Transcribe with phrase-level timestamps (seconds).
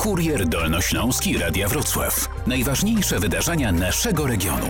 [0.00, 2.28] Kurier Dolnośląski Radia Wrocław.
[2.46, 4.66] Najważniejsze wydarzenia naszego regionu.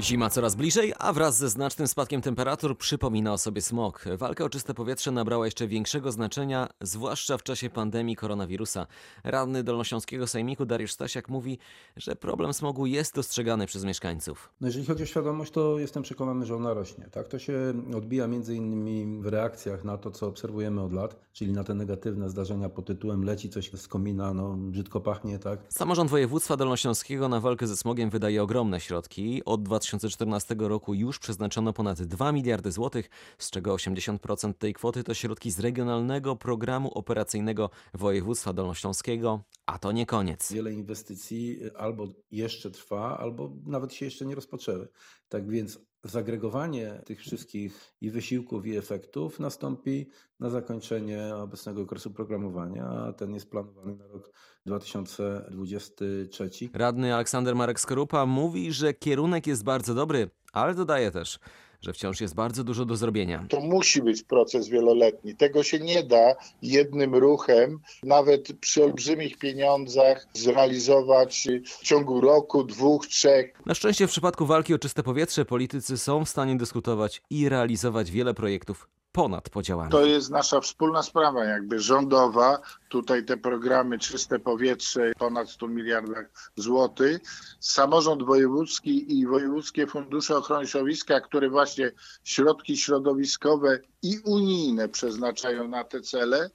[0.00, 4.04] Zima coraz bliżej, a wraz ze znacznym spadkiem temperatur przypomina o sobie smog.
[4.16, 8.86] Walka o czyste powietrze nabrała jeszcze większego znaczenia, zwłaszcza w czasie pandemii koronawirusa.
[9.24, 11.58] Radny Dolnośląskiego Sejmiku Dariusz Stasiak mówi,
[11.96, 14.50] że problem smogu jest dostrzegany przez mieszkańców.
[14.60, 17.08] No jeżeli chodzi o świadomość, to jestem przekonany, że ona rośnie.
[17.10, 17.28] Tak?
[17.28, 21.64] To się odbija między innymi w reakcjach na to, co obserwujemy od lat, czyli na
[21.64, 25.60] te negatywne zdarzenia pod tytułem leci coś z komina, no brzydko pachnie, tak?
[25.68, 29.42] Samorząd województwa dolnośląskiego na walkę ze smogiem wydaje ogromne środki.
[29.44, 35.14] Od 2014 roku już przeznaczono ponad 2 miliardy złotych, z czego 80% tej kwoty to
[35.14, 40.52] środki z Regionalnego Programu Operacyjnego Województwa Dolnośląskiego, a to nie koniec.
[40.52, 44.88] Wiele inwestycji albo jeszcze trwa, albo nawet się jeszcze nie rozpoczęły.
[45.28, 50.06] Tak więc zagregowanie tych wszystkich i wysiłków, i efektów nastąpi
[50.40, 54.30] na zakończenie obecnego okresu programowania, a ten jest planowany na rok
[54.66, 56.50] 2023.
[56.72, 61.38] Radny Aleksander Marek Skorupa mówi, że kierunek jest bardzo dobry, ale dodaje też,
[61.82, 63.46] że wciąż jest bardzo dużo do zrobienia.
[63.48, 65.36] To musi być proces wieloletni.
[65.36, 73.06] Tego się nie da jednym ruchem, nawet przy olbrzymich pieniądzach, zrealizować w ciągu roku, dwóch,
[73.06, 73.52] trzech.
[73.66, 78.10] Na szczęście w przypadku walki o czyste powietrze politycy są w stanie dyskutować i realizować
[78.10, 79.90] wiele projektów ponad podziałami.
[79.90, 82.58] To jest nasza wspólna sprawa, jakby rządowa.
[82.88, 87.20] Tutaj te programy Czyste Powietrze, ponad 100 miliardach złotych.
[87.60, 91.90] Samorząd wojewódzki i wojewódzkie fundusze ochrony środowiska, które właśnie
[92.24, 96.50] środki środowiskowe i unijne przeznaczają na te cele.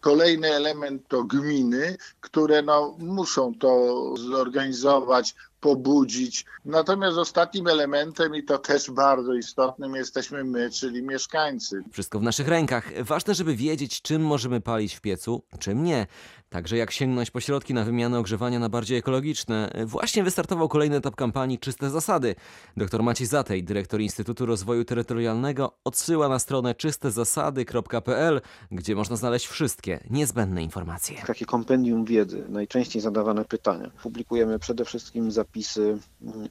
[0.00, 3.70] Kolejny element to gminy, które no, muszą to
[4.16, 6.44] zorganizować, pobudzić.
[6.64, 11.82] Natomiast ostatnim elementem, i to też bardzo istotnym, jesteśmy my, czyli mieszkańcy.
[11.92, 13.02] Wszystko w naszych rękach.
[13.02, 16.06] Ważne, żeby wiedzieć, czym możemy palić w piecu, czym nie.
[16.50, 19.72] Także jak sięgnąć po środki na wymianę ogrzewania na bardziej ekologiczne.
[19.86, 22.34] Właśnie wystartował kolejny etap kampanii Czyste Zasady.
[22.76, 28.40] Dr Maciej Zatej, dyrektor Instytutu Rozwoju Terytorialnego, odsyła na stronę czystezasady.pl,
[28.72, 31.16] gdzie można znaleźć wszystkie niezbędne informacje.
[31.26, 33.90] Takie kompendium wiedzy, najczęściej zadawane pytania.
[34.02, 36.00] Publikujemy przede wszystkim zapisy mm,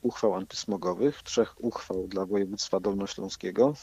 [0.01, 3.73] uchwał antysmogowych, trzech uchwał dla województwa dolnośląskiego,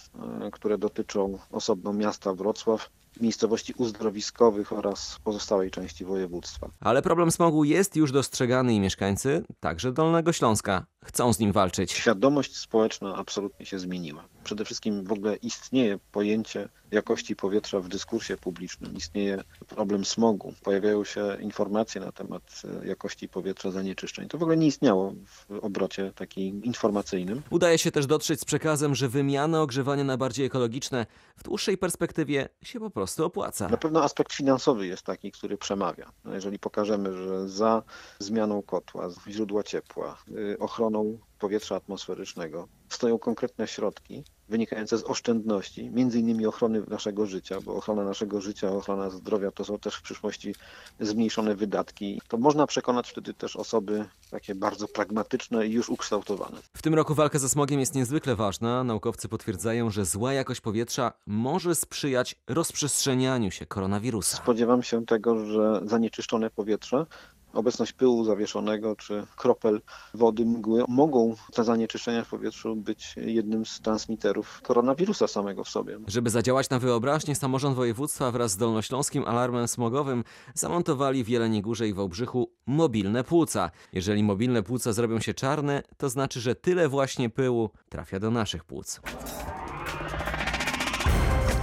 [0.47, 2.91] e, które dotyczą osobno miasta Wrocław,
[3.21, 6.71] miejscowości uzdrowiskowych oraz pozostałej części województwa.
[6.81, 11.93] Ale problem smogu jest już dostrzegany i mieszkańcy, także Dolnego Śląska, chcą z nim walczyć.
[11.93, 14.25] Świadomość społeczna absolutnie się zmieniła.
[14.48, 21.04] Przede wszystkim w ogóle istnieje pojęcie jakości powietrza w dyskursie publicznym, istnieje problem smogu, pojawiają
[21.04, 24.28] się informacje na temat e, jakości powietrza, zanieczyszczeń.
[24.28, 27.42] To w ogóle nie istniało w obrocie takim informacyjnym.
[27.50, 32.48] Udaje się też dotrzeć z przekazem, że wymiana ogrzewania na bardziej ekologiczne w dłuższej perspektywie
[32.62, 33.69] się po prostu opłaca.
[33.69, 36.12] Na pewno aspekt finansowy jest taki, który przemawia.
[36.25, 37.82] No jeżeli pokażemy, że za
[38.19, 40.19] zmianą kotła, źródła ciepła,
[40.53, 47.60] y, ochroną powietrza atmosferycznego stoją konkretne środki wynikające z oszczędności, między innymi ochrony naszego życia,
[47.60, 50.54] bo ochrona naszego życia, ochrona zdrowia to są też w przyszłości
[51.00, 52.21] zmniejszone wydatki.
[52.28, 56.56] To można przekonać wtedy też osoby takie bardzo pragmatyczne i już ukształtowane.
[56.77, 58.84] W tym roku walka ze smogiem jest niezwykle ważna.
[58.84, 64.37] Naukowcy potwierdzają, że zła jakość powietrza może sprzyjać rozprzestrzenianiu się koronawirusa.
[64.37, 67.06] Spodziewam się tego, że zanieczyszczone powietrze
[67.53, 69.81] obecność pyłu zawieszonego czy kropel
[70.14, 75.98] wody, mgły mogą te zanieczyszczenia w powietrzu być jednym z transmiterów koronawirusa samego w sobie.
[76.06, 81.88] Żeby zadziałać na wyobraźnię, samorząd województwa wraz z Dolnośląskim Alarmem Smogowym zamontowali w Jeleniej Górze
[81.88, 83.70] i Wałbrzychu mobilne płuca.
[83.92, 88.65] Jeżeli mobilne płuca zrobią się czarne, to znaczy, że tyle właśnie pyłu trafia do naszych
[88.65, 89.00] płuc.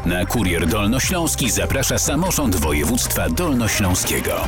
[0.05, 4.41] Na Kurier Dolnośląski zaprasza samorząd województwa dolnośląskiego.